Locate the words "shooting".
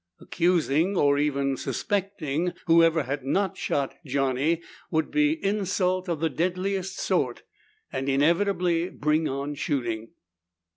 9.53-10.07